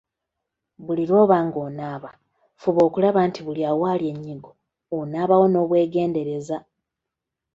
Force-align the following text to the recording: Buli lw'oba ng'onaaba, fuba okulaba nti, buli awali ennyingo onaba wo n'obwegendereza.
Buli 0.85 1.03
lw'oba 1.09 1.37
ng'onaaba, 1.47 2.11
fuba 2.61 2.81
okulaba 2.87 3.19
nti, 3.27 3.39
buli 3.45 3.61
awali 3.71 4.05
ennyingo 4.11 4.51
onaba 4.97 5.33
wo 5.39 5.47
n'obwegendereza. 5.49 6.57